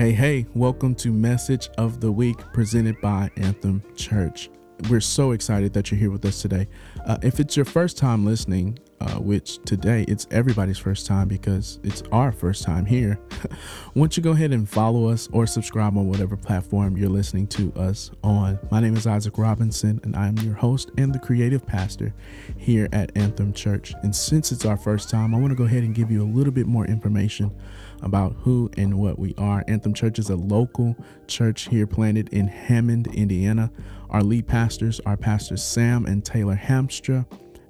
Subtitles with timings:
[0.00, 4.48] Hey, hey, welcome to Message of the Week presented by Anthem Church.
[4.88, 6.68] We're so excited that you're here with us today.
[7.04, 11.80] Uh, if it's your first time listening, uh, which today it's everybody's first time because
[11.82, 13.18] it's our first time here,
[13.94, 17.72] don't you go ahead and follow us or subscribe on whatever platform you're listening to
[17.74, 18.58] us on?
[18.70, 22.12] My name is Isaac Robinson, and I'm your host and the creative pastor
[22.56, 23.94] here at Anthem Church.
[24.02, 26.30] And since it's our first time, I want to go ahead and give you a
[26.30, 27.54] little bit more information
[28.02, 29.64] about who and what we are.
[29.68, 30.96] Anthem Church is a local
[31.26, 33.70] church here planted in Hammond, Indiana.
[34.10, 37.26] Our lead pastors are Pastors Sam and Taylor Hamstra.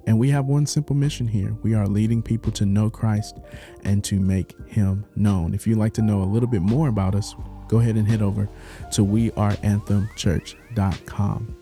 [0.07, 1.55] And we have one simple mission here.
[1.63, 3.37] We are leading people to know Christ
[3.83, 5.53] and to make him known.
[5.53, 7.35] If you'd like to know a little bit more about us,
[7.67, 8.47] go ahead and head over
[8.91, 11.57] to weareanthemchurch.com.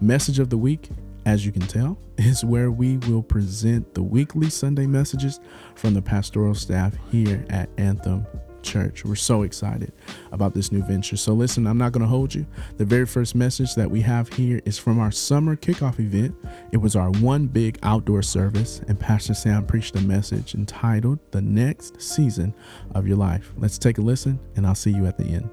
[0.00, 0.90] Message of the week,
[1.26, 5.40] as you can tell, is where we will present the weekly Sunday messages
[5.74, 8.26] from the pastoral staff here at Anthem
[8.62, 9.04] Church.
[9.04, 9.92] We're so excited
[10.32, 11.16] about this new venture.
[11.16, 12.46] So, listen, I'm not going to hold you.
[12.76, 16.34] The very first message that we have here is from our summer kickoff event.
[16.72, 21.42] It was our one big outdoor service, and Pastor Sam preached a message entitled The
[21.42, 22.54] Next Season
[22.94, 23.52] of Your Life.
[23.56, 25.50] Let's take a listen, and I'll see you at the end.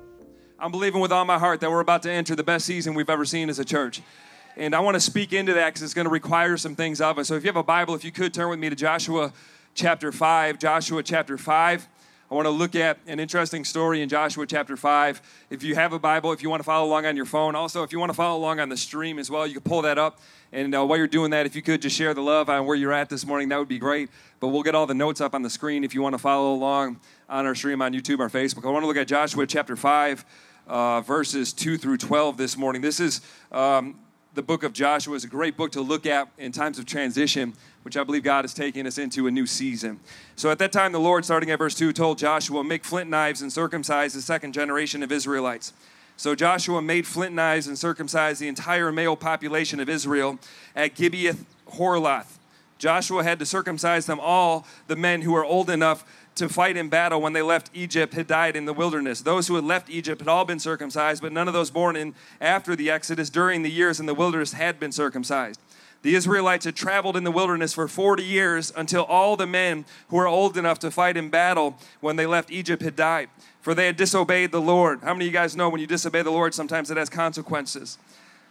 [0.59, 3.09] I'm believing with all my heart that we're about to enter the best season we've
[3.09, 4.01] ever seen as a church.
[4.57, 7.19] And I want to speak into that because it's going to require some things of
[7.19, 7.27] us.
[7.27, 9.33] So if you have a Bible, if you could turn with me to Joshua
[9.73, 11.87] chapter 5, Joshua chapter 5.
[12.29, 15.21] I want to look at an interesting story in Joshua chapter 5.
[15.51, 17.83] If you have a Bible, if you want to follow along on your phone, also
[17.83, 19.99] if you want to follow along on the stream as well, you can pull that
[19.99, 20.19] up.
[20.51, 22.75] And uh, while you're doing that, if you could just share the love on where
[22.75, 24.09] you're at this morning, that would be great.
[24.39, 26.55] But we'll get all the notes up on the screen if you want to follow
[26.55, 28.65] along on our stream on YouTube or Facebook.
[28.65, 30.25] I want to look at Joshua chapter 5,
[30.65, 32.81] uh, verses 2 through 12 this morning.
[32.81, 33.99] This is um,
[34.35, 37.53] the book of Joshua is a great book to look at in times of transition,
[37.83, 40.01] which I believe God is taking us into a new season.
[40.35, 43.41] So at that time, the Lord, starting at verse 2, told Joshua, Make flint knives
[43.41, 45.71] and circumcise the second generation of Israelites.
[46.17, 50.37] So Joshua made flint knives and circumcised the entire male population of Israel
[50.75, 52.37] at Gibeath Haaraloth.
[52.77, 56.89] Joshua had to circumcise them all, the men who were old enough to fight in
[56.89, 59.21] battle when they left Egypt had died in the wilderness.
[59.21, 62.13] Those who had left Egypt had all been circumcised, but none of those born in
[62.41, 65.59] after the Exodus during the years in the wilderness had been circumcised.
[66.01, 70.17] The Israelites had traveled in the wilderness for 40 years until all the men who
[70.17, 73.29] were old enough to fight in battle when they left Egypt had died,
[73.61, 74.99] for they had disobeyed the Lord.
[75.01, 77.97] How many of you guys know when you disobey the Lord, sometimes it has consequences?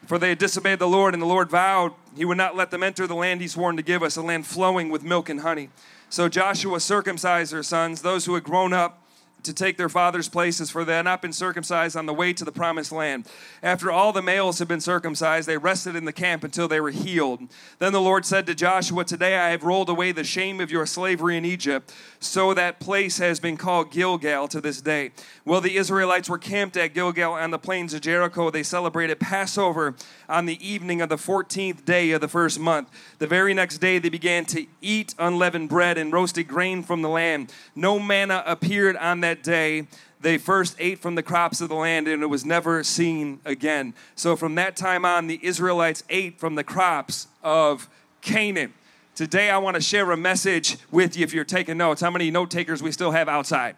[0.06, 2.83] For they had disobeyed the Lord, and the Lord vowed he would not let them
[2.83, 5.71] enter the land he sworn to give us, a land flowing with milk and honey.
[6.09, 9.04] So Joshua circumcised their sons, those who had grown up
[9.44, 12.44] to take their father's places, for they had not been circumcised on the way to
[12.44, 13.27] the promised land.
[13.62, 16.91] After all the males had been circumcised, they rested in the camp until they were
[16.91, 17.41] healed.
[17.78, 20.87] Then the Lord said to Joshua, Today I have rolled away the shame of your
[20.87, 25.12] slavery in Egypt, so that place has been called Gilgal to this day.
[25.44, 29.94] While the Israelites were camped at Gilgal on the plains of Jericho, they celebrated Passover
[30.28, 32.88] on the evening of the 14th day of the first month.
[33.19, 37.09] The very next day, they began to eat unleavened bread and roasted grain from the
[37.09, 37.53] land.
[37.75, 39.87] No manna appeared on that day.
[40.21, 43.95] They first ate from the crops of the land, and it was never seen again.
[44.15, 47.89] So from that time on, the Israelites ate from the crops of
[48.23, 48.73] Canaan.
[49.15, 52.00] Today, I want to share a message with you if you're taking notes.
[52.00, 53.77] How many note takers we still have outside?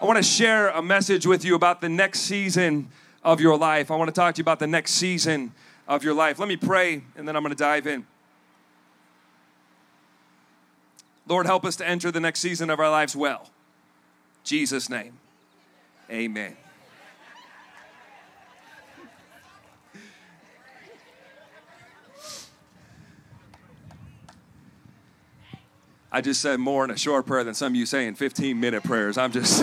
[0.00, 2.88] I want to share a message with you about the next season
[3.22, 3.90] of your life.
[3.90, 5.52] I want to talk to you about the next season
[5.86, 6.38] of your life.
[6.38, 8.06] Let me pray, and then I'm going to dive in.
[11.26, 13.50] Lord, help us to enter the next season of our lives well.
[14.48, 15.12] Jesus' name,
[16.10, 16.56] amen.
[26.10, 28.58] I just said more in a short prayer than some of you say in 15
[28.58, 29.18] minute prayers.
[29.18, 29.60] I'm just,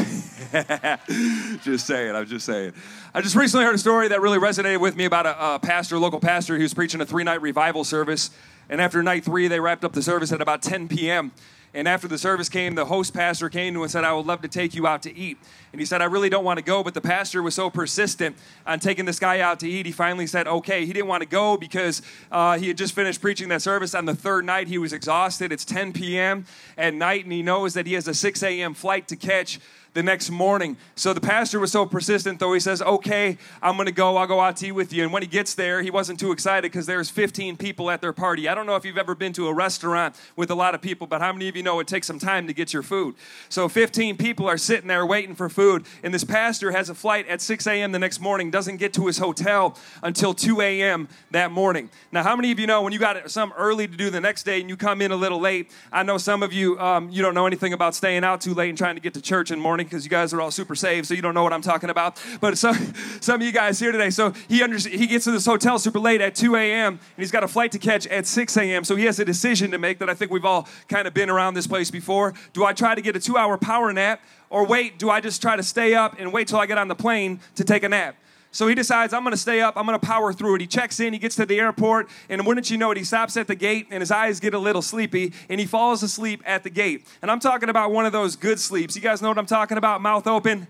[1.64, 2.16] just saying.
[2.16, 2.74] I'm just saying.
[3.12, 5.98] I just recently heard a story that really resonated with me about a, a pastor,
[5.98, 8.30] local pastor, who's preaching a three night revival service.
[8.70, 11.32] And after night three, they wrapped up the service at about 10 p.m.
[11.76, 14.26] And after the service came, the host pastor came to him and said, I would
[14.26, 15.38] love to take you out to eat.
[15.74, 16.82] And he said, I really don't want to go.
[16.84, 20.26] But the pastor was so persistent on taking this guy out to eat, he finally
[20.26, 20.86] said, okay.
[20.86, 22.02] He didn't want to go because
[22.32, 23.94] uh, he had just finished preaching that service.
[23.94, 25.52] On the third night, he was exhausted.
[25.52, 26.46] It's 10 p.m.
[26.78, 28.74] at night, and he knows that he has a 6 a.m.
[28.74, 29.60] flight to catch
[29.96, 30.78] the next morning.
[30.96, 34.18] So the pastor was so persistent, though, he says, Okay, I'm going to go.
[34.18, 35.04] I'll go out to eat with you.
[35.04, 38.12] And when he gets there, he wasn't too excited because there's 15 people at their
[38.12, 38.48] party.
[38.50, 41.08] I don't know if you've ever been to a restaurant with a lot of people,
[41.08, 43.16] but how many of you know it takes some time to get your food.
[43.48, 47.28] So 15 people are sitting there waiting for food, and this pastor has a flight
[47.30, 47.94] at 6 a.m.
[47.94, 51.08] the next morning, doesn't get to his hotel until 2 a.m.
[51.32, 51.90] that morning.
[52.12, 54.44] Now, how many of you know when you got some early to do the next
[54.44, 55.72] day and you come in a little late?
[55.94, 58.68] I know some of you, um, you don't know anything about staying out too late
[58.68, 61.08] and trying to get to church in the because you guys are all super saved,
[61.08, 62.22] so you don't know what I'm talking about.
[62.42, 62.76] But some,
[63.22, 66.00] some of you guys here today, so he under, he gets to this hotel super
[66.00, 66.94] late at 2 a.m.
[66.94, 68.84] and he's got a flight to catch at 6 a.m.
[68.84, 71.30] So he has a decision to make that I think we've all kind of been
[71.30, 72.34] around this place before.
[72.54, 75.00] Do I try to get a two-hour power nap, or wait?
[75.00, 77.40] Do I just try to stay up and wait till I get on the plane
[77.56, 78.16] to take a nap?
[78.56, 80.62] So he decides, I'm gonna stay up, I'm gonna power through it.
[80.62, 83.36] He checks in, he gets to the airport, and wouldn't you know it, he stops
[83.36, 86.64] at the gate and his eyes get a little sleepy and he falls asleep at
[86.64, 87.06] the gate.
[87.22, 88.96] And I'm talking about one of those good sleeps.
[88.96, 90.00] You guys know what I'm talking about?
[90.00, 90.68] Mouth open,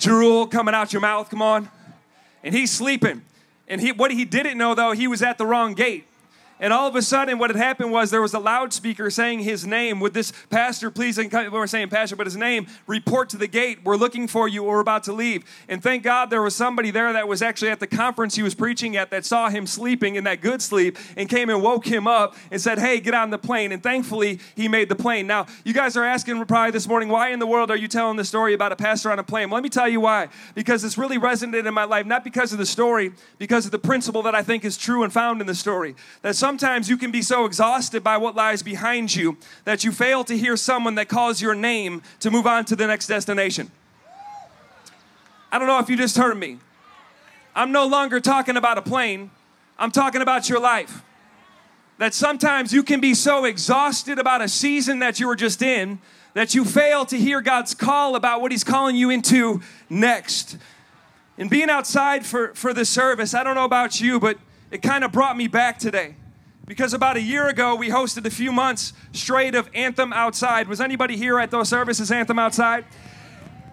[0.00, 1.68] drool coming out your mouth, come on.
[2.42, 3.22] And he's sleeping.
[3.68, 6.08] And he, what he didn't know though, he was at the wrong gate.
[6.60, 9.66] And all of a sudden, what had happened was there was a loudspeaker saying his
[9.66, 9.98] name.
[10.00, 13.80] Would this pastor please, we're saying pastor, but his name, report to the gate.
[13.84, 14.62] We're looking for you.
[14.62, 15.44] We're about to leave.
[15.68, 18.54] And thank God there was somebody there that was actually at the conference he was
[18.54, 22.06] preaching at that saw him sleeping in that good sleep and came and woke him
[22.06, 23.72] up and said, Hey, get on the plane.
[23.72, 25.26] And thankfully, he made the plane.
[25.26, 28.16] Now, you guys are asking probably this morning, why in the world are you telling
[28.16, 29.50] the story about a pastor on a plane?
[29.50, 30.28] Well, let me tell you why.
[30.54, 33.78] Because it's really resonated in my life, not because of the story, because of the
[33.78, 35.96] principle that I think is true and found in the story.
[36.22, 40.22] That sometimes you can be so exhausted by what lies behind you that you fail
[40.22, 43.70] to hear someone that calls your name to move on to the next destination.
[45.50, 46.58] I don't know if you just heard me.
[47.54, 49.30] I'm no longer talking about a plane,
[49.78, 51.02] I'm talking about your life.
[51.96, 55.98] That sometimes you can be so exhausted about a season that you were just in
[56.34, 60.58] that you fail to hear God's call about what He's calling you into next.
[61.38, 64.36] And being outside for, for this service, I don't know about you, but
[64.70, 66.16] it kind of brought me back today.
[66.66, 70.66] Because about a year ago, we hosted a few months straight of Anthem Outside.
[70.66, 72.86] Was anybody here at those services, Anthem Outside?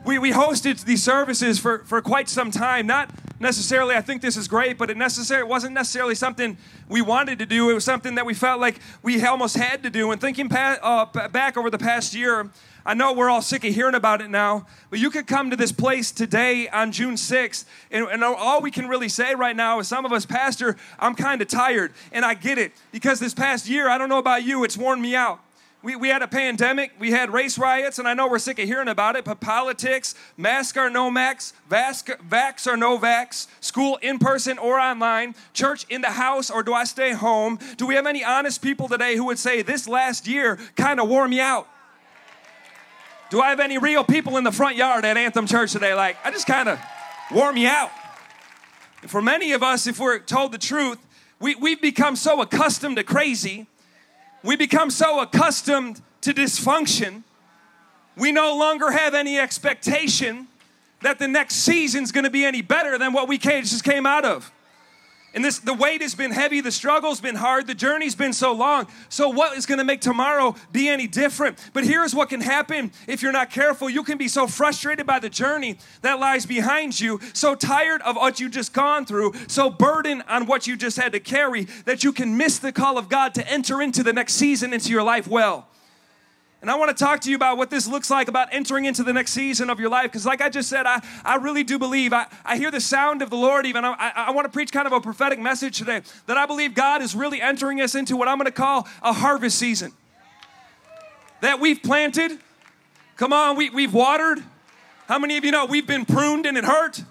[0.03, 2.88] We, we hosted these services for, for quite some time.
[2.88, 3.09] Not
[3.41, 6.57] necessarily, I think this is great, but it, necessary, wasn't necessarily something
[6.88, 7.69] we wanted to do.
[7.69, 10.11] It was something that we felt like we almost had to do.
[10.11, 12.49] And thinking pa- uh, back over the past year,
[12.85, 15.55] I know we're all sick of hearing about it now, but you could come to
[15.55, 19.79] this place today on June 6th, and, and all we can really say right now
[19.79, 23.33] is some of us, Pastor, I'm kind of tired, and I get it because this
[23.33, 25.39] past year, I don't know about you, it's worn me out.
[25.83, 28.66] We, we had a pandemic, we had race riots, and I know we're sick of
[28.66, 33.98] hearing about it, but politics, mask or no mask, vax, vax or no vax, school
[34.04, 37.57] in person or online, church in the house or do I stay home?
[37.78, 41.10] Do we have any honest people today who would say this last year kind of
[41.10, 41.68] wore me out?
[43.31, 45.95] Do I have any real people in the front yard at Anthem Church today?
[45.95, 46.80] Like, I just kind of
[47.31, 47.89] wore me out.
[49.01, 51.00] And for many of us, if we're told the truth,
[51.39, 53.68] we, we've become so accustomed to crazy,
[54.43, 57.23] we become so accustomed to dysfunction,
[58.17, 60.47] we no longer have any expectation
[61.01, 64.51] that the next season's gonna be any better than what we just came out of.
[65.33, 68.51] And this the weight has been heavy, the struggle's been hard, the journey's been so
[68.51, 68.88] long.
[69.07, 71.57] So what is going to make tomorrow be any different?
[71.72, 73.89] But here's what can happen if you're not careful.
[73.89, 78.18] You can be so frustrated by the journey that lies behind you, so tired of
[78.18, 82.04] what you just gone through, so burdened on what you just had to carry that
[82.04, 85.04] you can miss the call of God to enter into the next season into your
[85.04, 85.68] life well.
[86.62, 89.02] And I want to talk to you about what this looks like about entering into
[89.04, 90.12] the next season of your life.
[90.12, 93.24] Because, like I just said, I, I really do believe, I, I hear the sound
[93.24, 93.84] of the Lord even.
[93.84, 96.75] I, I, I want to preach kind of a prophetic message today that I believe
[96.75, 99.92] God is really entering us into what I'm going to call a harvest season.
[101.42, 102.38] That we've planted,
[103.16, 104.44] come on, we, we've watered.
[105.08, 107.03] How many of you know we've been pruned and it hurt?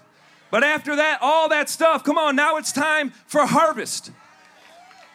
[0.49, 4.11] But after that, all that stuff, come on, now it's time for harvest.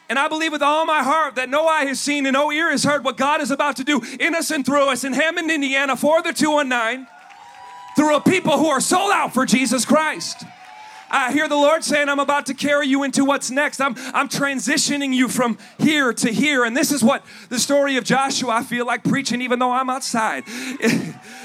[0.08, 2.70] And I believe with all my heart that no eye has seen and no ear
[2.70, 5.50] has heard what God is about to do in us and through us in Hammond,
[5.50, 7.06] Indiana for the 219
[7.96, 10.44] through a people who are sold out for Jesus Christ.
[11.10, 13.80] I hear the Lord saying, I'm about to carry you into what's next.
[13.80, 16.64] I'm, I'm transitioning you from here to here.
[16.64, 19.88] And this is what the story of Joshua, I feel like preaching even though I'm
[19.88, 20.44] outside.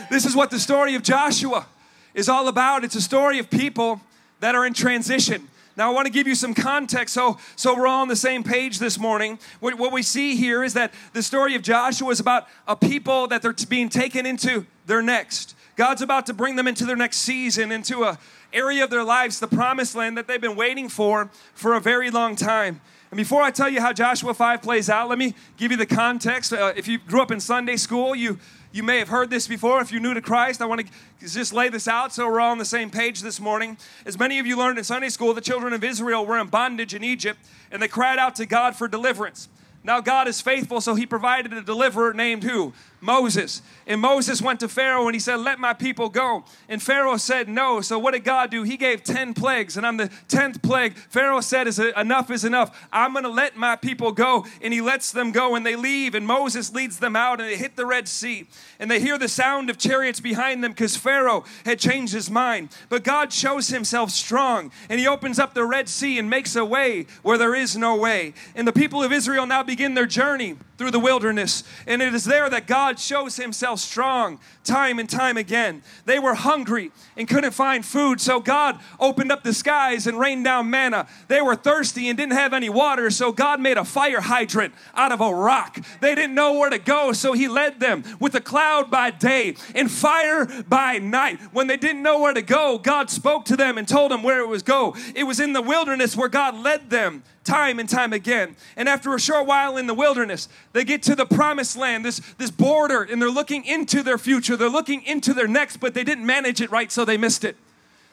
[0.10, 1.68] this is what the story of Joshua
[2.14, 2.84] is all about.
[2.84, 4.02] It's a story of people
[4.40, 5.48] that are in transition.
[5.82, 8.44] Now, I want to give you some context so, so we're all on the same
[8.44, 9.40] page this morning.
[9.62, 13.26] What, what we see here is that the story of Joshua is about a people
[13.30, 15.56] that they're being taken into their next.
[15.76, 18.20] God's about to bring them into their next season, into a
[18.54, 22.12] area of their lives, the promised land that they've been waiting for for a very
[22.12, 22.80] long time.
[23.10, 25.88] And before I tell you how Joshua 5 plays out, let me give you the
[25.88, 26.54] context.
[26.54, 28.38] Uh, if you grew up in Sunday school, you
[28.72, 29.82] you may have heard this before.
[29.82, 32.52] If you're new to Christ, I want to just lay this out so we're all
[32.52, 33.78] on the same page this morning.
[34.06, 36.94] As many of you learned in Sunday school, the children of Israel were in bondage
[36.94, 37.40] in Egypt
[37.72, 39.50] and they cried out to God for deliverance.
[39.84, 42.74] Now God is faithful, so he provided a deliverer named who?
[43.02, 43.64] Moses.
[43.88, 46.46] And Moses went to Pharaoh and he said, Let my people go.
[46.70, 47.82] And Pharaoh said no.
[47.82, 48.64] So what did God do?
[48.64, 49.76] He gave 10 plagues.
[49.76, 52.88] And on the 10th plague, Pharaoh said, is Enough is enough.
[52.94, 54.46] I'm going to let my people go.
[54.62, 56.14] And he lets them go and they leave.
[56.14, 58.48] And Moses leads them out and they hit the Red Sea.
[58.80, 62.70] And they hear the sound of chariots behind them because Pharaoh had changed his mind.
[62.88, 66.64] But God shows himself strong and he opens up the Red Sea and makes a
[66.64, 68.34] way where there is no way.
[68.56, 71.64] And the people of Israel now begin their journey through the wilderness.
[71.86, 75.84] And it is there that God shows himself strong time and time again.
[76.06, 80.44] They were hungry and couldn't find food, so God opened up the skies and rained
[80.44, 81.08] down manna.
[81.28, 85.12] They were thirsty and didn't have any water, so God made a fire hydrant out
[85.12, 85.78] of a rock.
[86.00, 89.56] They didn't know where to go, so He led them with a cloud by day
[89.76, 91.40] and fire by night.
[91.54, 94.42] When they didn't know where to go, God spoke to them and told them where
[94.42, 94.96] it was go.
[95.14, 98.56] It was in the wilderness where God led them time and time again.
[98.76, 102.22] And after a short while in the wilderness, they get to the promised land, this,
[102.38, 104.56] this border, and they're looking into their future.
[104.56, 107.58] They're looking into their next, but they didn't manage it right, so they missed it.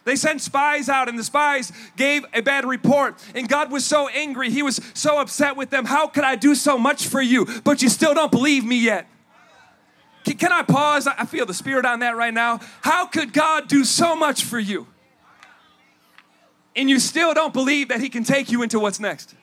[0.04, 3.22] They sent spies out, and the spies gave a bad report.
[3.34, 4.50] And God was so angry.
[4.50, 5.84] He was so upset with them.
[5.84, 9.06] How could I do so much for you, but you still don't believe me yet?
[10.24, 11.06] Can, I pause?
[11.06, 12.60] I feel the spirit on that right now.
[12.82, 14.86] How could God do so much for you?
[16.78, 19.34] And you still don't believe that He can take you into what's next.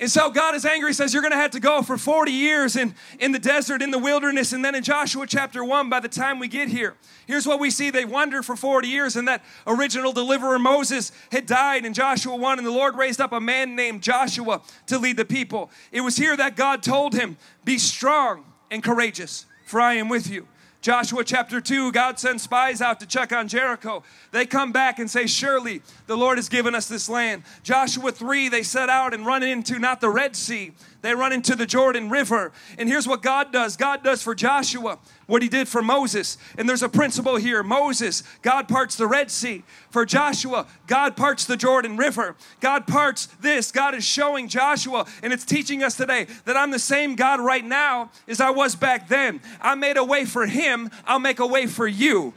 [0.00, 2.94] And so God is angry, says, You're to have to go for 40 years in,
[3.18, 4.52] in the desert, in the wilderness.
[4.52, 6.94] And then in Joshua chapter 1, by the time we get here,
[7.26, 7.90] here's what we see.
[7.90, 12.58] They wandered for 40 years, and that original deliverer Moses had died in Joshua 1,
[12.58, 15.70] and the Lord raised up a man named Joshua to lead the people.
[15.90, 20.30] It was here that God told him, Be strong and courageous, for I am with
[20.30, 20.46] you.
[20.80, 24.04] Joshua chapter 2, God sends spies out to check on Jericho.
[24.30, 27.42] They come back and say, Surely the Lord has given us this land.
[27.64, 31.54] Joshua 3, they set out and run into not the Red Sea, they run into
[31.54, 32.52] the Jordan River.
[32.76, 36.38] And here's what God does God does for Joshua what he did for Moses.
[36.56, 39.62] And there's a principle here Moses, God parts the Red Sea.
[39.90, 42.34] For Joshua, God parts the Jordan River.
[42.60, 43.70] God parts this.
[43.70, 47.64] God is showing Joshua, and it's teaching us today that I'm the same God right
[47.64, 49.40] now as I was back then.
[49.60, 52.34] I made a way for him, I'll make a way for you.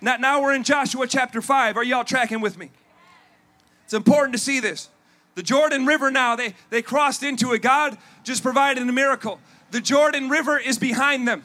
[0.00, 1.76] Now, now we're in Joshua chapter 5.
[1.76, 2.70] Are y'all tracking with me?
[3.84, 4.88] It's important to see this.
[5.34, 7.62] The Jordan River now, they, they crossed into it.
[7.62, 9.40] God just provided a miracle.
[9.70, 11.44] The Jordan River is behind them,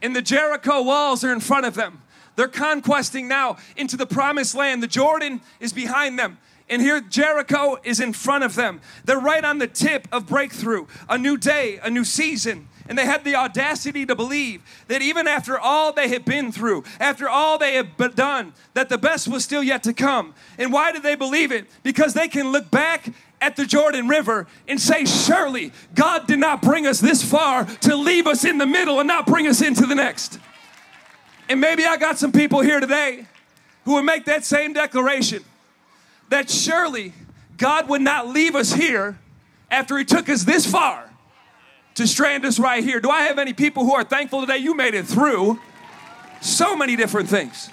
[0.00, 2.02] and the Jericho walls are in front of them.
[2.36, 4.82] They're conquesting now into the promised land.
[4.82, 6.38] The Jordan is behind them.
[6.70, 8.80] And here Jericho is in front of them.
[9.04, 12.68] They're right on the tip of breakthrough, a new day, a new season.
[12.90, 16.82] And they had the audacity to believe that even after all they had been through,
[16.98, 20.34] after all they had done, that the best was still yet to come.
[20.58, 21.66] And why did they believe it?
[21.84, 26.62] Because they can look back at the Jordan River and say, Surely God did not
[26.62, 29.86] bring us this far to leave us in the middle and not bring us into
[29.86, 30.40] the next.
[31.48, 33.24] And maybe I got some people here today
[33.84, 35.44] who would make that same declaration
[36.28, 37.12] that surely
[37.56, 39.16] God would not leave us here
[39.70, 41.09] after He took us this far
[41.94, 43.00] to strand us right here.
[43.00, 45.60] Do I have any people who are thankful today you made it through
[46.40, 47.70] so many different things?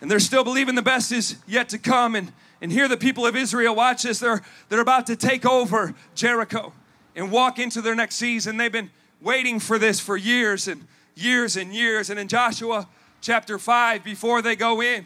[0.00, 2.14] And they're still believing the best is yet to come.
[2.14, 5.94] And, and here the people of Israel, watch this, they're, they're about to take over
[6.14, 6.72] Jericho
[7.16, 8.56] and walk into their next season.
[8.56, 12.10] They've been waiting for this for years and years and years.
[12.10, 12.88] And in Joshua
[13.20, 15.04] chapter 5, before they go in,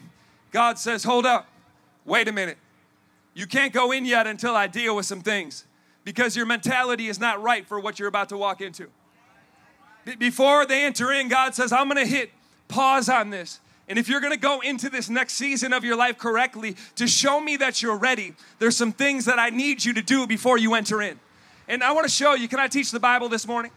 [0.50, 1.48] God says, Hold up,
[2.04, 2.58] wait a minute.
[3.34, 5.64] You can't go in yet until I deal with some things
[6.04, 8.88] because your mentality is not right for what you're about to walk into.
[10.18, 12.30] Before they enter in, God says, I'm going to hit
[12.68, 13.60] pause on this.
[13.88, 17.40] And if you're to go into this next season of your life correctly to show
[17.40, 20.74] me that you're ready, there's some things that I need you to do before you
[20.74, 21.20] enter in.
[21.68, 23.70] And I want to show you, can I teach the Bible this morning?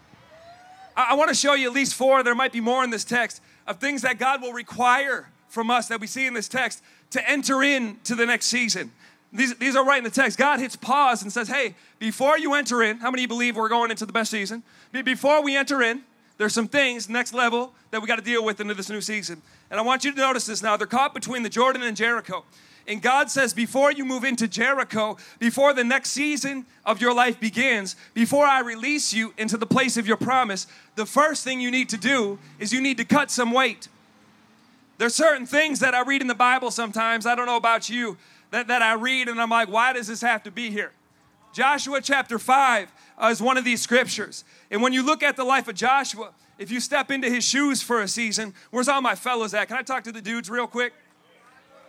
[0.96, 3.42] I, want to show you at least four, there might be more in this text,
[3.68, 7.30] of things that God will require from us that we see in this text to
[7.30, 8.92] enter into the next season.
[9.34, 10.38] These, these are right in the text.
[10.38, 13.92] God hits pause and says, Hey, before you enter in, how many believe we're going
[13.92, 14.64] into the best season?
[14.92, 16.04] Before we enter in,
[16.38, 19.42] there's some things, next level, that we got to deal with into this new season.
[19.72, 20.78] And I want you to notice this now.
[20.78, 22.44] They're caught between the Jordan and Jericho.
[22.88, 27.40] And God says, before you move into Jericho, before the next season of your life
[27.40, 31.72] begins, before I release you into the place of your promise, the first thing you
[31.72, 33.88] need to do is you need to cut some weight.
[34.98, 38.18] There's certain things that I read in the Bible sometimes, I don't know about you,
[38.56, 40.94] that, that I read and I'm like, why does this have to be here?
[41.54, 44.46] Joshua chapter 5 uh, is one of these scriptures.
[44.72, 47.82] And when you look at the life of Joshua, if you step into his shoes
[47.82, 49.68] for a season, where's all my fellows at?
[49.68, 50.94] Can I talk to the dudes real quick?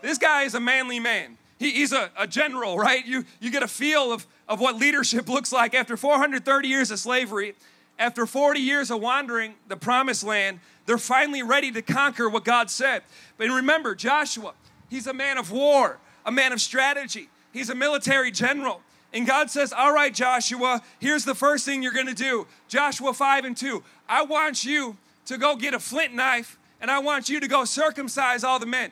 [0.02, 1.38] This guy is a manly man.
[1.56, 3.06] He, he's a, a general, right?
[3.06, 6.98] You, you get a feel of, of what leadership looks like after 430 years of
[6.98, 7.54] slavery,
[7.96, 12.70] after 40 years of wandering the promised land, they're finally ready to conquer what God
[12.70, 13.02] said.
[13.38, 14.54] But remember, Joshua,
[14.90, 18.82] he's a man of war, a man of strategy, he's a military general.
[19.14, 22.46] And God says, All right, Joshua, here's the first thing you're gonna do.
[22.68, 23.82] Joshua 5 and 2.
[24.08, 27.64] I want you to go get a flint knife and I want you to go
[27.64, 28.90] circumcise all the men.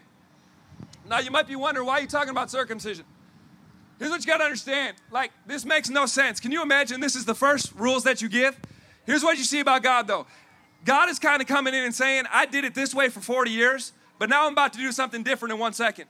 [1.07, 3.05] Now, you might be wondering, why are you talking about circumcision?
[3.99, 4.97] Here's what you got to understand.
[5.11, 6.41] Like, this makes no sense.
[6.41, 8.59] Can you imagine this is the first rules that you give?
[9.05, 10.27] Here's what you see about God, though.
[10.85, 13.51] God is kind of coming in and saying, I did it this way for 40
[13.51, 16.07] years, but now I'm about to do something different in one second.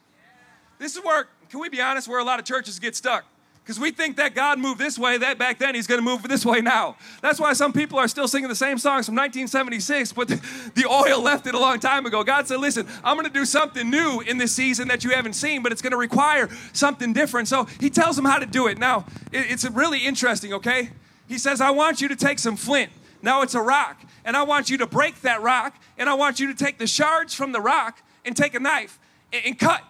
[0.78, 3.24] This is where, can we be honest, where a lot of churches get stuck
[3.64, 6.22] because we think that God moved this way, that back then He's going to move
[6.24, 6.96] this way now.
[7.22, 10.86] That's why some people are still singing the same songs from 1976, but the, the
[10.86, 12.22] oil left it a long time ago.
[12.22, 15.32] God said, Listen, I'm going to do something new in this season that you haven't
[15.32, 17.48] seen, but it's going to require something different.
[17.48, 18.76] So He tells them how to do it.
[18.76, 20.90] Now, it, it's really interesting, okay?
[21.26, 22.92] He says, I want you to take some flint.
[23.22, 26.38] Now it's a rock, and I want you to break that rock, and I want
[26.38, 28.98] you to take the shards from the rock and take a knife
[29.32, 29.82] and, and cut.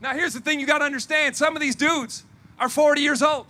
[0.00, 2.24] Now, here's the thing you got to understand some of these dudes,
[2.58, 3.46] are 40 years old.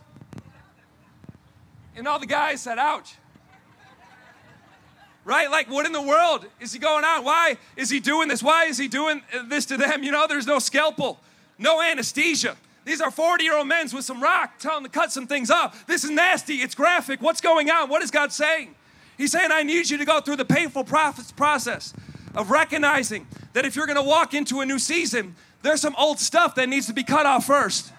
[1.96, 3.14] And all the guys said, ouch.
[5.24, 5.50] Right?
[5.50, 7.24] Like, what in the world is he going on?
[7.24, 8.42] Why is he doing this?
[8.42, 10.02] Why is he doing this to them?
[10.02, 11.20] You know, there's no scalpel,
[11.58, 12.56] no anesthesia.
[12.84, 15.50] These are 40 year old men with some rock telling them to cut some things
[15.50, 15.86] off.
[15.86, 16.54] This is nasty.
[16.54, 17.20] It's graphic.
[17.20, 17.90] What's going on?
[17.90, 18.74] What is God saying?
[19.18, 21.92] He's saying, I need you to go through the painful process
[22.34, 26.18] of recognizing that if you're going to walk into a new season, there's some old
[26.18, 27.92] stuff that needs to be cut off first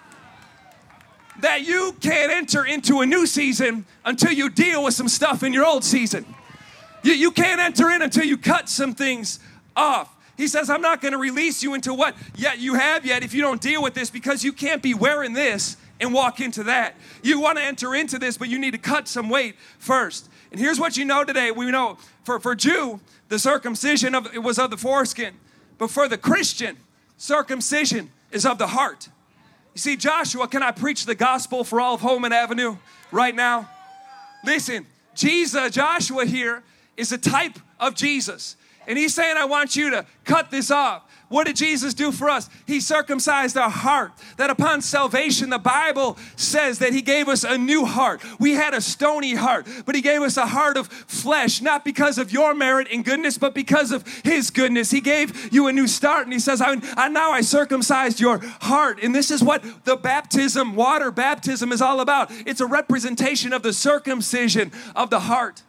[1.40, 5.54] that you can't enter into a new season until you deal with some stuff in
[5.54, 6.26] your old season.
[7.04, 9.40] You, you can't enter in until you cut some things
[9.76, 10.16] off.
[10.38, 13.34] He says, I'm not going to release you into what yet you have yet if
[13.34, 16.96] you don't deal with this because you can't be wearing this and walk into that.
[17.22, 20.30] You want to enter into this, but you need to cut some weight first.
[20.52, 21.52] And here's what you know today.
[21.52, 23.00] We know for, for Jew,
[23.30, 25.36] the circumcision of it was of the foreskin.
[25.78, 26.78] But for the Christian,
[27.22, 29.08] circumcision is of the heart.
[29.76, 32.78] You see, Joshua, can I preach the gospel for all of Hohman Avenue
[33.12, 33.70] right now?
[34.44, 36.64] Listen, Jesus, Joshua here
[36.98, 38.56] is a type of Jesus.
[38.88, 41.04] And he's saying, I want you to cut this off.
[41.32, 42.50] What did Jesus do for us?
[42.68, 44.12] He circumcised our heart.
[44.36, 48.22] That upon salvation, the Bible says that He gave us a new heart.
[48.38, 52.18] We had a stony heart, but He gave us a heart of flesh, not because
[52.18, 54.92] of your merit and goodness, but because of His goodness.
[54.92, 58.40] He gave you a new start, and He says, I, I now I circumcised your
[58.60, 59.00] heart.
[59.02, 62.30] And this is what the baptism, water baptism, is all about.
[62.46, 65.64] It's a representation of the circumcision of the heart.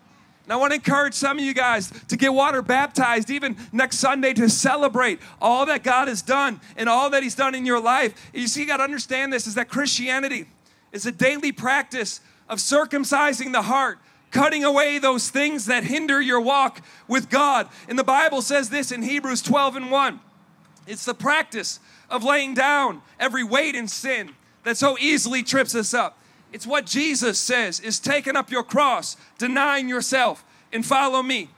[0.45, 3.99] And I want to encourage some of you guys to get water baptized even next
[3.99, 7.81] Sunday to celebrate all that God has done and all that He's done in your
[7.81, 8.31] life.
[8.35, 10.47] You see, you got to understand this is that Christianity
[10.91, 13.99] is a daily practice of circumcising the heart,
[14.31, 17.69] cutting away those things that hinder your walk with God.
[17.89, 20.21] And the Bible says this in Hebrews 12 and 1
[20.87, 21.79] it's the practice
[22.11, 26.19] of laying down every weight and sin that so easily trips us up
[26.53, 31.49] it's what Jesus says is taking up your cross, denying yourself, and follow me.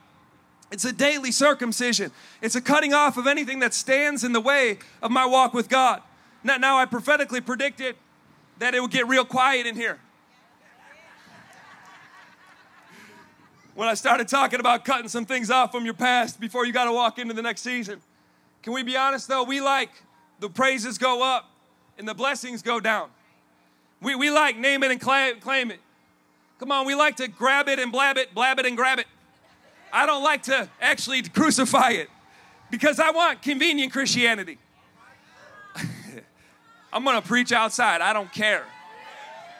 [0.71, 2.11] It's a daily circumcision.
[2.41, 5.69] It's a cutting off of anything that stands in the way of my walk with
[5.69, 6.01] God.
[6.43, 7.95] Now, now I prophetically predicted
[8.59, 9.99] that it would get real quiet in here.
[13.75, 16.85] When I started talking about cutting some things off from your past before you got
[16.85, 17.99] to walk into the next season.
[18.63, 19.43] Can we be honest though?
[19.43, 19.91] We like
[20.39, 21.51] the praises go up
[21.97, 23.09] and the blessings go down.
[24.01, 25.79] We, we like name it and claim, it.
[26.59, 29.07] Come on, we like to grab it and blab it, blab it and grab it.
[29.91, 32.09] I don't like to actually crucify it
[32.69, 34.57] because I want convenient Christianity.
[36.93, 38.65] I'm gonna preach outside, I don't care.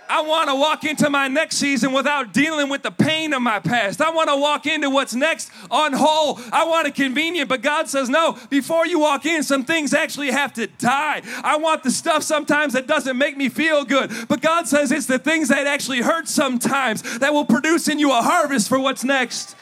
[0.09, 3.59] I want to walk into my next season without dealing with the pain of my
[3.59, 4.01] past.
[4.01, 6.39] I want to walk into what's next on whole.
[6.51, 10.31] I want it convenient, but God says, no, before you walk in, some things actually
[10.31, 11.21] have to die.
[11.43, 15.05] I want the stuff sometimes that doesn't make me feel good, but God says it's
[15.07, 19.03] the things that actually hurt sometimes that will produce in you a harvest for what's
[19.03, 19.55] next.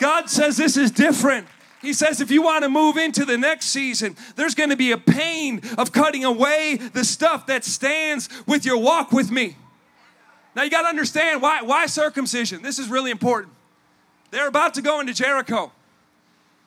[0.00, 1.46] God says this is different.
[1.80, 4.92] He says, if you want to move into the next season, there's going to be
[4.92, 9.56] a pain of cutting away the stuff that stands with your walk with me.
[10.54, 12.62] Now, you got to understand why, why circumcision?
[12.62, 13.54] This is really important.
[14.30, 15.72] They're about to go into Jericho.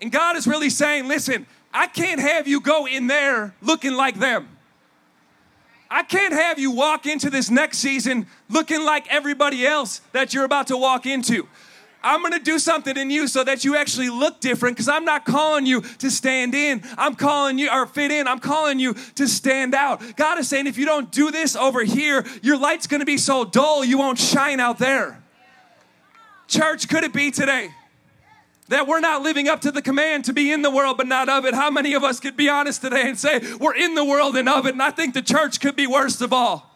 [0.02, 4.20] And God is really saying, listen, I can't have you go in there looking like
[4.20, 4.48] them.
[5.90, 10.44] I can't have you walk into this next season looking like everybody else that you're
[10.44, 11.48] about to walk into.
[12.04, 15.26] I'm gonna do something in you so that you actually look different because I'm not
[15.26, 16.84] calling you to stand in.
[16.98, 20.02] I'm calling you, or fit in, I'm calling you to stand out.
[20.18, 23.46] God is saying if you don't do this over here, your light's gonna be so
[23.46, 25.24] dull you won't shine out there.
[26.48, 27.70] Church, could it be today?
[28.70, 31.30] that we're not living up to the command to be in the world but not
[31.30, 31.54] of it.
[31.54, 34.48] How many of us could be honest today and say we're in the world and
[34.48, 34.74] of it?
[34.74, 36.70] And I think the church could be worst of all.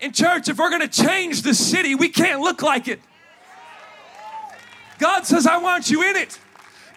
[0.00, 3.00] In church, if we're going to change the city, we can't look like it.
[4.98, 6.38] God says, I want you in it,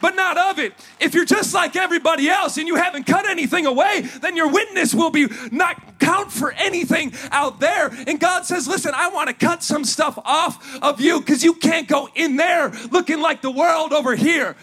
[0.01, 0.73] but not of it.
[0.99, 4.93] If you're just like everybody else and you haven't cut anything away, then your witness
[4.93, 7.91] will be not count for anything out there.
[8.07, 11.53] And God says, Listen, I want to cut some stuff off of you because you
[11.53, 14.55] can't go in there looking like the world over here.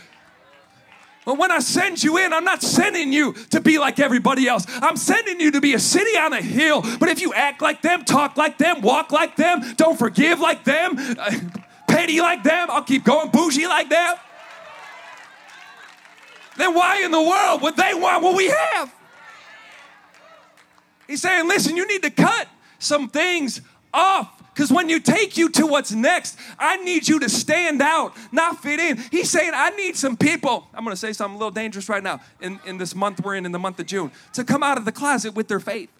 [1.28, 4.64] But when I send you in, I'm not sending you to be like everybody else.
[4.68, 6.82] I'm sending you to be a city on a hill.
[6.98, 10.64] But if you act like them, talk like them, walk like them, don't forgive like
[10.64, 10.96] them,
[11.98, 14.14] petty like them, I'll keep going bougie like them,
[16.56, 18.94] then why in the world would they want what we have?
[21.08, 22.46] He's saying, listen, you need to cut
[22.78, 23.60] some things
[23.92, 28.16] off because when you take you to what's next, I need you to stand out,
[28.30, 28.98] not fit in.
[29.10, 30.68] He's saying, I need some people.
[30.74, 33.36] I'm going to say something a little dangerous right now in, in this month we're
[33.36, 35.90] in, in the month of June, to come out of the closet with their faith.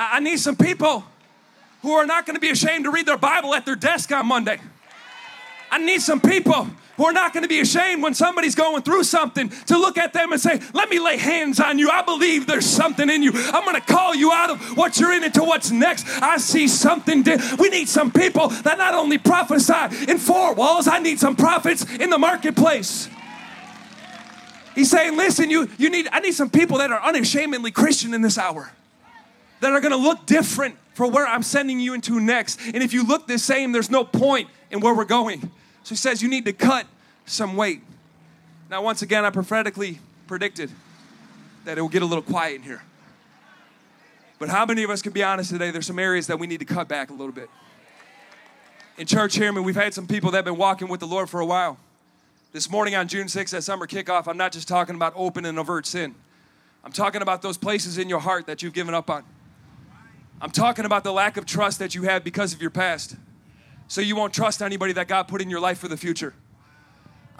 [0.00, 1.04] I, need some people
[1.82, 4.26] who are not going to be ashamed to read their Bible at their desk on
[4.26, 4.58] Monday.
[5.70, 9.04] I need some people who are not going to be ashamed when somebody's going through
[9.04, 11.90] something to look at them and say, Let me lay hands on you.
[11.90, 13.32] I believe there's something in you.
[13.34, 16.06] I'm going to call you out of what you're in into what's next.
[16.22, 17.22] I see something.
[17.22, 21.36] Di- we need some people that not only prophesy in four walls, I need some
[21.36, 23.08] prophets in the marketplace.
[24.74, 28.22] He's saying, Listen, you, you need, I need some people that are unashamedly Christian in
[28.22, 28.72] this hour
[29.60, 32.60] that are going to look different for where I'm sending you into next.
[32.66, 35.40] And if you look the same, there's no point in where we're going.
[35.82, 36.86] So he says, You need to cut
[37.26, 37.82] some weight.
[38.70, 40.70] Now, once again, I prophetically predicted
[41.64, 42.82] that it will get a little quiet in here.
[44.38, 45.70] But how many of us can be honest today?
[45.70, 47.50] There's some areas that we need to cut back a little bit.
[48.96, 51.28] In church I mean, we've had some people that have been walking with the Lord
[51.28, 51.78] for a while.
[52.52, 55.58] This morning on June 6th at summer kickoff, I'm not just talking about open and
[55.58, 56.14] overt sin.
[56.84, 59.24] I'm talking about those places in your heart that you've given up on.
[60.40, 63.16] I'm talking about the lack of trust that you have because of your past
[63.88, 66.32] so you won't trust anybody that God put in your life for the future.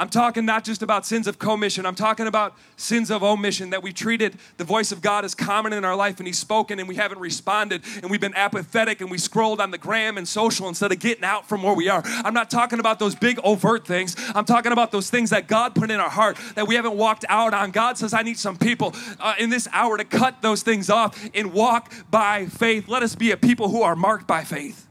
[0.01, 3.83] I'm talking not just about sins of commission, I'm talking about sins of omission that
[3.83, 6.89] we treated the voice of God as common in our life and He's spoken and
[6.89, 10.69] we haven't responded and we've been apathetic and we scrolled on the gram and social
[10.69, 12.01] instead of getting out from where we are.
[12.07, 15.75] I'm not talking about those big overt things, I'm talking about those things that God
[15.75, 17.71] put in our heart that we haven't walked out on.
[17.71, 21.29] God says, I need some people uh, in this hour to cut those things off
[21.35, 22.89] and walk by faith.
[22.89, 24.87] Let us be a people who are marked by faith.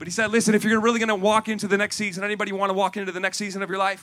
[0.00, 2.52] But he said, listen, if you're really going to walk into the next season, anybody
[2.52, 4.02] want to walk into the next season of your life?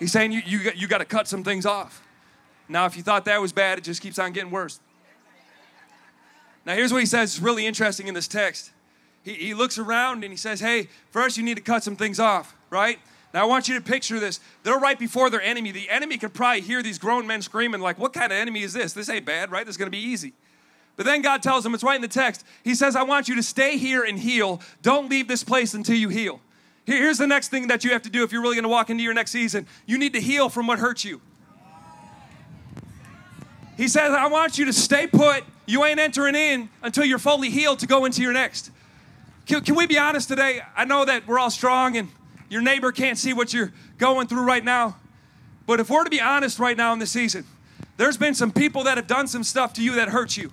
[0.00, 2.02] He's saying you, you, you got to cut some things off.
[2.68, 4.80] Now, if you thought that was bad, it just keeps on getting worse.
[6.66, 8.72] Now, here's what he says it's really interesting in this text.
[9.22, 12.18] He, he looks around and he says, hey, first you need to cut some things
[12.18, 12.98] off, right?
[13.32, 14.40] Now, I want you to picture this.
[14.64, 15.70] They're right before their enemy.
[15.70, 18.72] The enemy could probably hear these grown men screaming, like, what kind of enemy is
[18.72, 18.92] this?
[18.92, 19.64] This ain't bad, right?
[19.64, 20.32] This is going to be easy.
[20.98, 22.44] But then God tells him, it's right in the text.
[22.64, 24.60] He says, I want you to stay here and heal.
[24.82, 26.40] Don't leave this place until you heal.
[26.86, 28.90] Here's the next thing that you have to do if you're really going to walk
[28.90, 31.20] into your next season you need to heal from what hurts you.
[33.76, 35.44] He says, I want you to stay put.
[35.66, 38.72] You ain't entering in until you're fully healed to go into your next.
[39.46, 40.62] Can, can we be honest today?
[40.76, 42.08] I know that we're all strong and
[42.48, 44.96] your neighbor can't see what you're going through right now.
[45.64, 47.44] But if we're to be honest right now in this season,
[47.98, 50.50] there's been some people that have done some stuff to you that hurt you.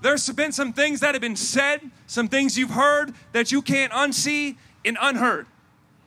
[0.00, 3.92] There's been some things that have been said, some things you've heard that you can't
[3.92, 5.46] unsee and unheard.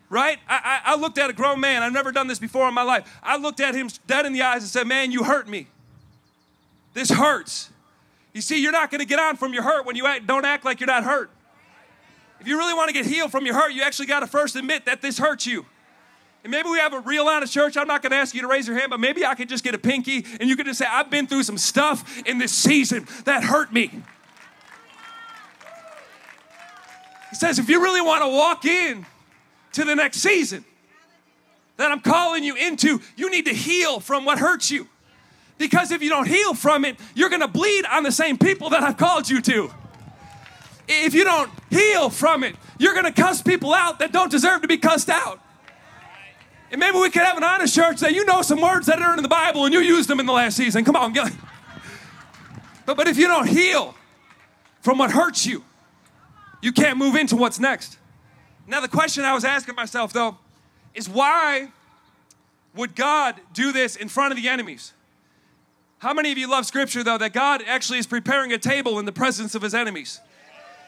[0.10, 0.40] Right?
[0.48, 1.84] I, I, I looked at a grown man.
[1.84, 3.20] I've never done this before in my life.
[3.24, 5.68] I looked at him dead in the eyes and said, Man, you hurt me.
[6.94, 7.70] This hurts.
[8.34, 10.46] You see, you're not going to get on from your hurt when you act, don't
[10.46, 11.30] act like you're not hurt.
[12.40, 14.56] If you really want to get healed from your hurt, you actually got to first
[14.56, 15.66] admit that this hurts you.
[16.44, 17.78] And maybe we have a real line of church.
[17.78, 19.64] I'm not going to ask you to raise your hand, but maybe I could just
[19.64, 22.52] get a pinky and you could just say, I've been through some stuff in this
[22.52, 23.92] season that hurt me.
[27.30, 29.06] He says, if you really want to walk in
[29.74, 30.66] to the next season
[31.78, 34.88] that I'm calling you into, you need to heal from what hurts you.
[35.58, 38.72] Because if you don't heal from it, you're going to bleed on the same people
[38.72, 39.72] that I've called you to.
[40.88, 44.64] If you don't heal from it, you're going to cuss people out that don't deserve
[44.64, 45.40] to be cussed out.
[46.72, 49.16] And maybe we could have an honest church that you know some words that are
[49.16, 50.86] in the Bible and you used them in the last season.
[50.86, 53.94] Come on, But, but if you don't heal
[54.82, 55.64] from what hurts you,
[56.62, 57.98] you can't move into what's next.
[58.68, 60.38] Now, the question I was asking myself, though,
[60.94, 61.72] is why
[62.74, 64.94] would God do this in front of the enemies?
[66.00, 69.06] How many of you love scripture, though, that God actually is preparing a table in
[69.06, 70.22] the presence of his enemies?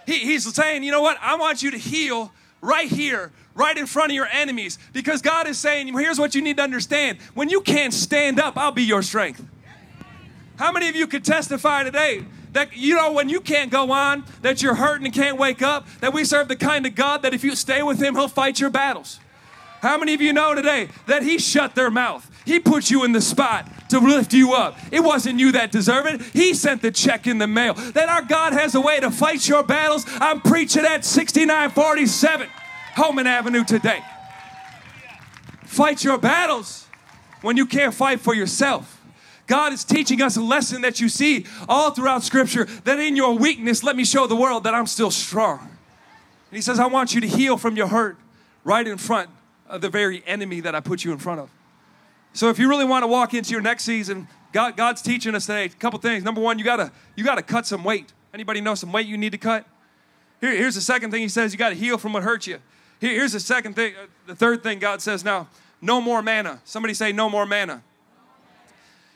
[0.05, 1.17] He, he's saying, you know what?
[1.21, 2.31] I want you to heal
[2.63, 6.41] right here, right in front of your enemies, because God is saying, here's what you
[6.41, 7.19] need to understand.
[7.33, 9.45] When you can't stand up, I'll be your strength.
[10.55, 14.23] How many of you could testify today that you know when you can't go on,
[14.41, 17.33] that you're hurting and can't wake up, that we serve the kind of God that
[17.33, 19.19] if you stay with Him, He'll fight your battles?
[19.81, 22.29] How many of you know today that He shut their mouth?
[22.45, 24.77] He put you in the spot to lift you up.
[24.91, 26.21] It wasn't you that deserved it.
[26.33, 27.73] He sent the check in the mail.
[27.73, 30.05] That our God has a way to fight your battles.
[30.07, 32.49] I'm preaching at 6947
[32.95, 34.01] Hohman Avenue today.
[35.65, 36.87] Fight your battles
[37.41, 39.01] when you can't fight for yourself.
[39.45, 43.37] God is teaching us a lesson that you see all throughout Scripture that in your
[43.37, 45.59] weakness, let me show the world that I'm still strong.
[45.59, 48.17] And He says, I want you to heal from your hurt
[48.63, 49.29] right in front
[49.67, 51.49] of the very enemy that I put you in front of.
[52.33, 55.45] So if you really want to walk into your next season, God, God's teaching us
[55.45, 56.23] today a couple things.
[56.23, 58.11] Number one, you gotta you gotta cut some weight.
[58.33, 59.65] Anybody know some weight you need to cut?
[60.41, 62.59] Here, here's the second thing He says: you got to heal from what hurt you.
[62.99, 63.93] Here, here's the second thing.
[63.95, 65.47] Uh, the third thing God says now:
[65.81, 66.59] no more manna.
[66.65, 67.83] Somebody say no more manna.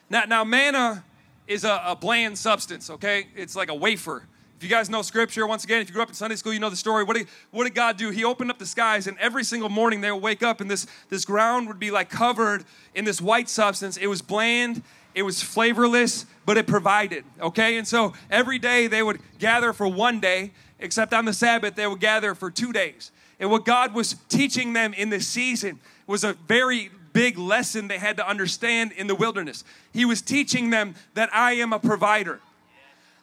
[0.10, 1.04] Now, now manna
[1.48, 2.90] is a, a bland substance.
[2.90, 4.24] Okay, it's like a wafer.
[4.58, 6.60] If you guys know scripture, once again, if you grew up in Sunday school, you
[6.60, 7.04] know the story.
[7.04, 8.10] What did, what did God do?
[8.10, 10.88] He opened up the skies, and every single morning they would wake up, and this,
[11.10, 12.66] this ground would be like covered
[12.96, 13.98] in this white substance.
[13.98, 14.82] It was bland,
[15.14, 17.78] it was flavorless, but it provided, okay?
[17.78, 21.86] And so every day they would gather for one day, except on the Sabbath, they
[21.86, 23.12] would gather for two days.
[23.40, 28.00] And what God was teaching them in this season was a very big lesson they
[28.00, 29.64] had to understand in the wilderness.
[29.94, 32.40] He was teaching them that I am a provider.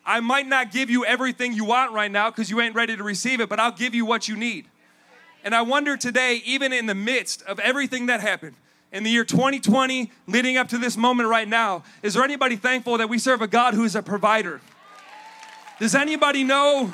[0.07, 3.03] I might not give you everything you want right now because you ain't ready to
[3.03, 4.67] receive it, but I'll give you what you need.
[5.43, 8.57] And I wonder today, even in the midst of everything that happened,
[8.93, 12.99] in the year 2020, leading up to this moment right now, is there anybody thankful
[12.99, 14.61] that we serve a God who is a provider?
[15.81, 16.93] Does anybody know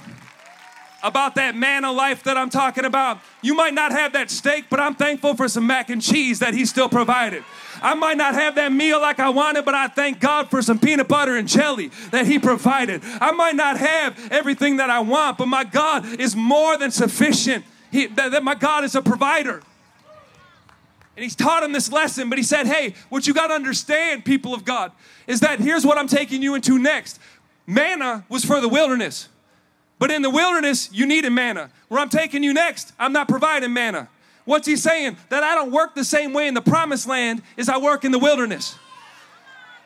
[1.03, 3.21] about that man of life that I'm talking about.
[3.43, 6.55] You might not have that steak, but I'm thankful for some mac and cheese that
[6.55, 7.45] He still provided.
[7.83, 10.79] I might not have that meal like I wanted, but I thank God for some
[10.79, 13.03] peanut butter and jelly that He provided.
[13.21, 17.65] I might not have everything that I want, but my God is more than sufficient.
[17.91, 19.63] He, that, that my God is a provider.
[21.17, 24.25] And he's taught him this lesson, but he said, Hey, what you got to understand,
[24.25, 24.93] people of God,
[25.27, 27.19] is that here's what I'm taking you into next.
[27.67, 29.29] Manna was for the wilderness.
[29.99, 31.71] But in the wilderness, you needed manna.
[31.89, 34.09] Where I'm taking you next, I'm not providing manna.
[34.51, 35.17] What's he saying?
[35.29, 38.11] That I don't work the same way in the promised land as I work in
[38.11, 38.75] the wilderness.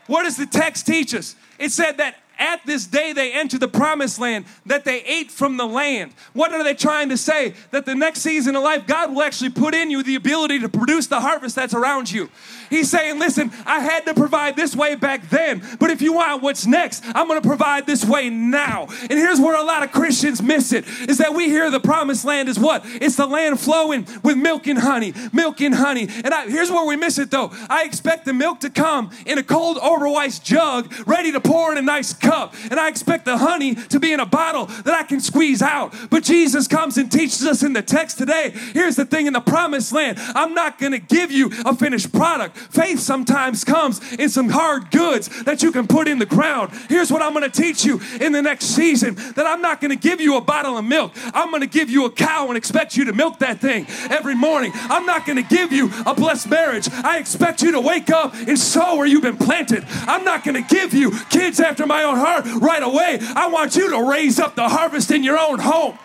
[0.06, 1.36] What does the text teach us?
[1.58, 5.56] It said that at this day they enter the promised land, that they ate from
[5.56, 6.12] the land.
[6.32, 7.54] What are they trying to say?
[7.70, 10.68] That the next season of life, God will actually put in you the ability to
[10.68, 12.30] produce the harvest that's around you.
[12.70, 16.42] He's saying, listen, I had to provide this way back then, but if you want
[16.42, 18.86] what's next, I'm gonna provide this way now.
[19.00, 22.24] And here's where a lot of Christians miss it is that we hear the promised
[22.24, 22.82] land is what?
[22.84, 26.08] It's the land flowing with milk and honey, milk and honey.
[26.24, 27.50] And I, here's where we miss it though.
[27.68, 31.78] I expect the milk to come in a cold overweight jug, ready to pour in
[31.78, 32.54] a nice cup.
[32.70, 35.94] And I expect the honey to be in a bottle that I can squeeze out.
[36.10, 39.40] But Jesus comes and teaches us in the text today here's the thing in the
[39.40, 42.56] promised land I'm not going to give you a finished product.
[42.56, 46.72] Faith sometimes comes in some hard goods that you can put in the ground.
[46.88, 49.90] Here's what I'm going to teach you in the next season that I'm not going
[49.90, 51.12] to give you a bottle of milk.
[51.32, 54.34] I'm going to give you a cow and expect you to milk that thing every
[54.34, 54.72] morning.
[54.74, 56.88] I'm not going to give you a blessed marriage.
[56.90, 59.84] I expect you to wake up and sow where you've been planted.
[60.06, 63.18] I'm not going to give you kids after my own heart right away.
[63.34, 65.98] I want you to raise up the harvest in your own home.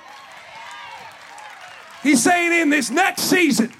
[2.03, 3.73] He's saying in this next season,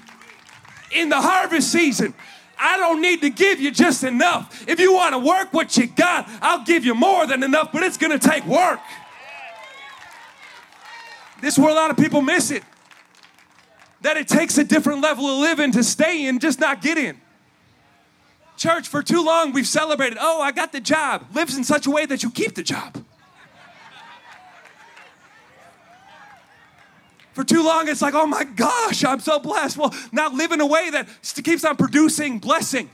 [0.90, 2.14] in the harvest season,
[2.58, 4.68] I don't need to give you just enough.
[4.68, 7.82] If you want to work what you got, I'll give you more than enough, but
[7.82, 8.80] it's going to take work.
[11.40, 12.62] This is where a lot of people miss it.
[14.02, 17.18] That it takes a different level of living to stay in, just not get in.
[18.60, 21.24] Church, for too long we've celebrated, oh, I got the job.
[21.32, 23.02] Lives in such a way that you keep the job.
[27.32, 29.78] For too long, it's like, oh my gosh, I'm so blessed.
[29.78, 31.08] Well, not live in a way that
[31.42, 32.90] keeps on producing blessing.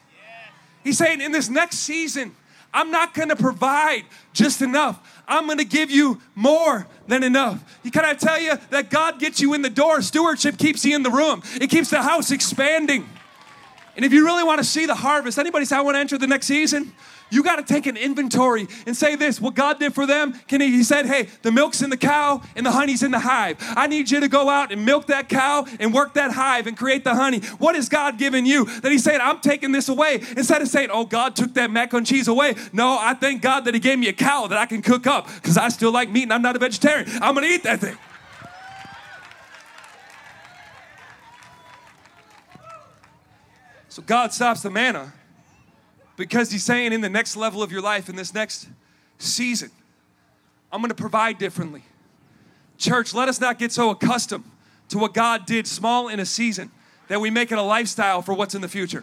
[0.85, 2.37] He's saying, in this next season,
[2.73, 5.01] I'm not gonna provide just enough.
[5.27, 7.65] I'm gonna give you more than enough.
[7.91, 10.01] Can I tell you that God gets you in the door?
[10.01, 13.09] Stewardship keeps you in the room, it keeps the house expanding.
[13.97, 16.19] And if you really want to see the harvest, anybody say, I want to enter
[16.19, 16.93] the next season?
[17.29, 20.33] You got to take an inventory and say this what God did for them.
[20.47, 23.19] Can he, he said, Hey, the milk's in the cow and the honey's in the
[23.19, 23.57] hive.
[23.61, 26.77] I need you to go out and milk that cow and work that hive and
[26.77, 27.41] create the honey.
[27.59, 30.23] What has God given you that He said, I'm taking this away?
[30.37, 32.55] Instead of saying, Oh, God took that mac and cheese away.
[32.73, 35.27] No, I thank God that He gave me a cow that I can cook up
[35.35, 37.11] because I still like meat and I'm not a vegetarian.
[37.21, 37.97] I'm going to eat that thing.
[43.97, 45.15] So God stops the manna
[46.19, 48.69] because He's saying, in the next level of your life, in this next
[49.17, 49.71] season,
[50.71, 51.83] I'm gonna provide differently.
[52.77, 54.45] Church, let us not get so accustomed
[54.91, 56.71] to what God did small in a season
[57.09, 59.03] that we make it a lifestyle for what's in the future.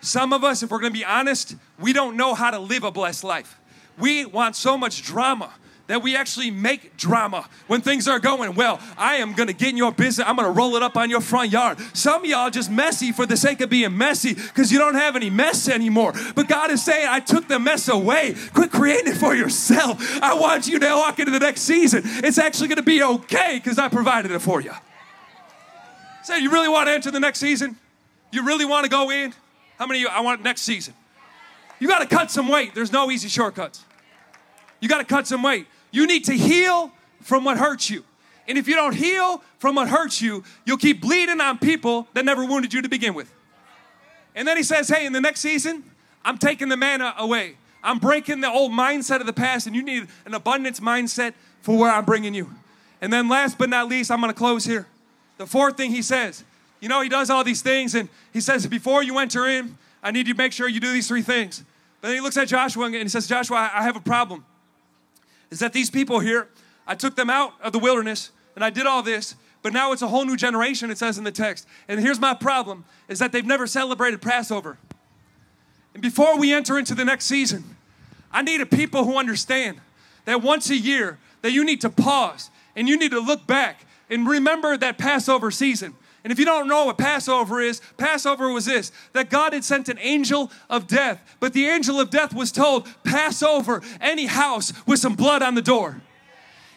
[0.00, 2.90] Some of us, if we're gonna be honest, we don't know how to live a
[2.90, 3.58] blessed life.
[3.98, 5.52] We want so much drama
[5.88, 8.80] that we actually make drama when things are going well.
[8.96, 11.50] I am gonna get in your business, I'm gonna roll it up on your front
[11.50, 11.78] yard.
[11.94, 15.30] Some y'all just messy for the sake of being messy because you don't have any
[15.30, 16.12] mess anymore.
[16.34, 18.34] But God is saying, I took the mess away.
[18.54, 20.22] Quit creating it for yourself.
[20.22, 22.02] I want you to walk into the next season.
[22.04, 24.72] It's actually gonna be okay because I provided it for you.
[26.22, 27.76] Say, you really want to enter the next season?
[28.30, 29.32] You really want to go in?
[29.78, 30.92] How many of you, I want next season?
[31.78, 32.74] You got to cut some weight.
[32.74, 33.82] There's no easy shortcuts.
[34.80, 35.66] You got to cut some weight.
[35.90, 38.04] You need to heal from what hurts you.
[38.46, 42.24] And if you don't heal from what hurts you, you'll keep bleeding on people that
[42.24, 43.32] never wounded you to begin with.
[44.34, 45.84] And then he says, Hey, in the next season,
[46.24, 47.56] I'm taking the manna away.
[47.82, 51.76] I'm breaking the old mindset of the past, and you need an abundance mindset for
[51.76, 52.50] where I'm bringing you.
[53.00, 54.86] And then, last but not least, I'm gonna close here.
[55.36, 56.44] The fourth thing he says,
[56.80, 60.10] you know, he does all these things, and he says, Before you enter in, I
[60.10, 61.64] need you to make sure you do these three things.
[62.00, 64.44] But then he looks at Joshua and he says, Joshua, I have a problem
[65.50, 66.48] is that these people here,
[66.86, 70.02] I took them out of the wilderness and I did all this, but now it's
[70.02, 71.66] a whole new generation, it says in the text.
[71.88, 74.78] And here's my problem is that they've never celebrated Passover.
[75.94, 77.76] And before we enter into the next season,
[78.30, 79.80] I need a people who understand
[80.26, 83.86] that once a year that you need to pause and you need to look back
[84.10, 85.94] and remember that Passover season.
[86.28, 89.88] And if you don't know what Passover is, Passover was this that God had sent
[89.88, 94.74] an angel of death, but the angel of death was told, Pass over any house
[94.86, 96.02] with some blood on the door.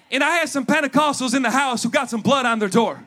[0.09, 3.03] And I had some Pentecostals in the house who got some blood on their door.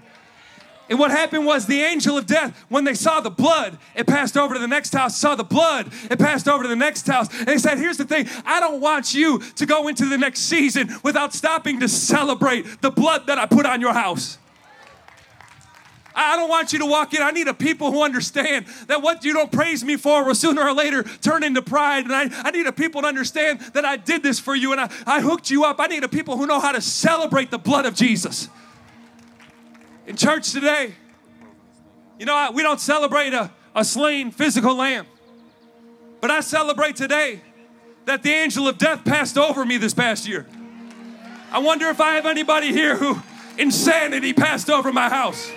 [0.90, 4.36] And what happened was the angel of death, when they saw the blood, it passed
[4.36, 7.26] over to the next house, saw the blood, it passed over to the next house.
[7.40, 10.40] And he said, Here's the thing I don't want you to go into the next
[10.40, 14.36] season without stopping to celebrate the blood that I put on your house.
[16.14, 17.22] I don't want you to walk in.
[17.22, 20.62] I need a people who understand that what you don't praise me for will sooner
[20.62, 22.04] or later turn into pride.
[22.04, 24.80] And I, I need a people to understand that I did this for you and
[24.80, 25.80] I, I hooked you up.
[25.80, 28.48] I need a people who know how to celebrate the blood of Jesus.
[30.06, 30.94] In church today,
[32.18, 35.06] you know, we don't celebrate a, a slain physical lamb,
[36.20, 37.40] but I celebrate today
[38.04, 40.46] that the angel of death passed over me this past year.
[41.50, 43.20] I wonder if I have anybody here who
[43.58, 45.50] insanity passed over my house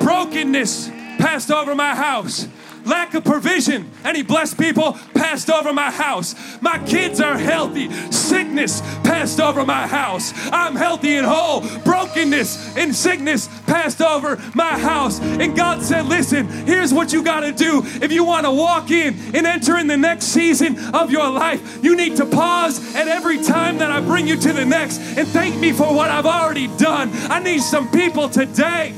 [0.00, 2.46] brokenness passed over my house
[2.86, 3.90] lack of provision.
[4.04, 6.34] Any blessed people passed over my house.
[6.62, 7.90] My kids are healthy.
[8.10, 10.32] Sickness passed over my house.
[10.52, 11.62] I'm healthy and whole.
[11.80, 15.20] Brokenness and sickness passed over my house.
[15.20, 17.82] And God said, Listen, here's what you got to do.
[17.84, 21.82] If you want to walk in and enter in the next season of your life,
[21.82, 25.26] you need to pause at every time that I bring you to the next and
[25.28, 27.10] thank me for what I've already done.
[27.30, 28.94] I need some people today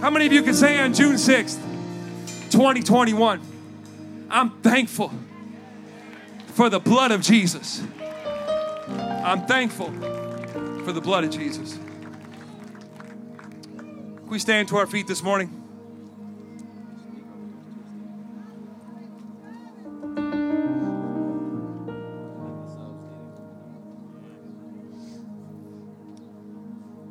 [0.00, 1.60] how many of you can say on June 6th,
[2.50, 3.40] 2021,
[4.30, 5.12] I'm thankful
[6.46, 7.82] for the blood of Jesus?
[8.88, 9.92] I'm thankful
[10.84, 11.78] for the blood of Jesus.
[13.76, 15.59] Can we stand to our feet this morning?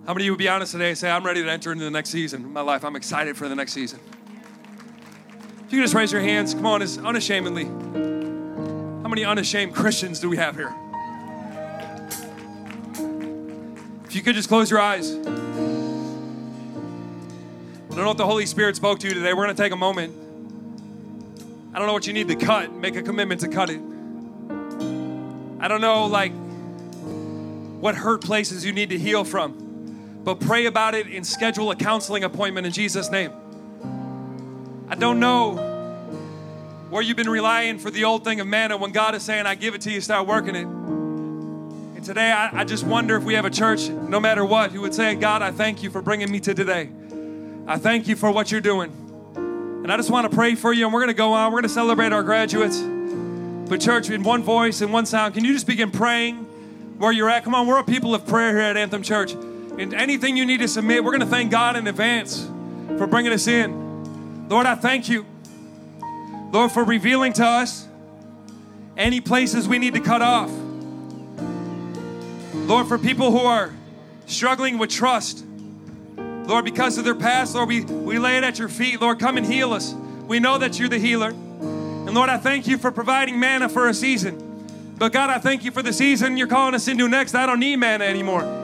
[0.09, 1.83] How many of you would be honest today and say, I'm ready to enter into
[1.83, 2.83] the next season of my life?
[2.83, 3.99] I'm excited for the next season.
[5.67, 7.65] If you can just raise your hands, come on, unashamedly.
[7.65, 10.73] How many unashamed Christians do we have here?
[14.05, 15.11] If you could just close your eyes.
[15.11, 15.19] I
[17.89, 19.31] don't know what the Holy Spirit spoke to you today.
[19.33, 20.15] We're going to take a moment.
[21.71, 22.73] I don't know what you need to cut.
[22.73, 23.79] Make a commitment to cut it.
[25.59, 26.31] I don't know, like,
[27.79, 29.68] what hurt places you need to heal from
[30.23, 33.31] but pray about it and schedule a counseling appointment in Jesus' name.
[34.89, 35.55] I don't know
[36.89, 39.55] where you've been relying for the old thing of manna when God is saying, I
[39.55, 40.65] give it to you, start working it.
[40.65, 44.81] And today, I, I just wonder if we have a church, no matter what, who
[44.81, 46.89] would say, God, I thank you for bringing me to today.
[47.67, 48.91] I thank you for what you're doing.
[49.35, 51.51] And I just want to pray for you, and we're going to go on.
[51.51, 52.79] We're going to celebrate our graduates.
[52.79, 56.37] But, church, in one voice and one sound, can you just begin praying
[56.97, 57.43] where you're at?
[57.43, 59.35] Come on, we're a people of prayer here at Anthem Church.
[59.79, 62.45] And anything you need to submit, we're going to thank God in advance
[62.97, 64.49] for bringing us in.
[64.49, 65.25] Lord, I thank you,
[66.51, 67.87] Lord, for revealing to us
[68.97, 70.51] any places we need to cut off.
[72.53, 73.73] Lord, for people who are
[74.25, 75.45] struggling with trust,
[76.17, 78.99] Lord, because of their past, Lord, we, we lay it at your feet.
[78.99, 79.93] Lord, come and heal us.
[80.27, 81.29] We know that you're the healer.
[81.29, 84.95] And Lord, I thank you for providing manna for a season.
[84.97, 87.33] But God, I thank you for the season you're calling us into next.
[87.33, 88.58] I don't need manna anymore.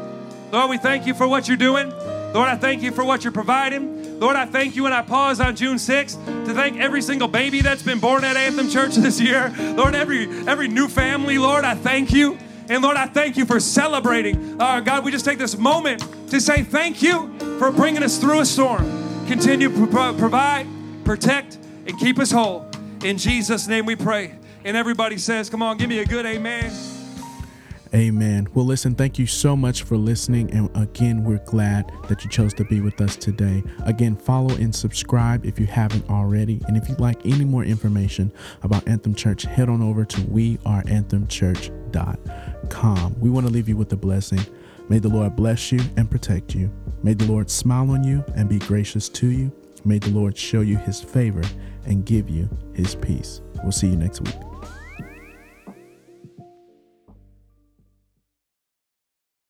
[0.56, 1.90] Lord, we thank you for what you're doing.
[1.90, 4.22] Lord, I thank you for what you're providing.
[4.22, 7.60] Lord, I thank you and I pause on June 6th to thank every single baby
[7.60, 9.54] that's been born at Anthem Church this year.
[9.76, 12.38] Lord, every every new family, Lord, I thank you.
[12.70, 14.56] And Lord, I thank you for celebrating.
[14.62, 18.40] Uh, God, we just take this moment to say thank you for bringing us through
[18.40, 19.28] a storm.
[19.28, 20.68] Continue to pro- provide,
[21.04, 22.66] protect, and keep us whole.
[23.04, 24.36] In Jesus' name we pray.
[24.64, 26.95] And everybody says, Come on, give me a good amen.
[27.96, 28.48] Amen.
[28.54, 30.52] Well, listen, thank you so much for listening.
[30.52, 33.64] And again, we're glad that you chose to be with us today.
[33.86, 36.62] Again, follow and subscribe if you haven't already.
[36.68, 38.34] And if you'd like any more information
[38.64, 43.16] about Anthem Church, head on over to weareanthemchurch.com.
[43.22, 44.46] We want to leave you with a blessing.
[44.90, 46.70] May the Lord bless you and protect you.
[47.02, 49.54] May the Lord smile on you and be gracious to you.
[49.86, 51.44] May the Lord show you his favor
[51.86, 53.40] and give you his peace.
[53.64, 54.36] We'll see you next week.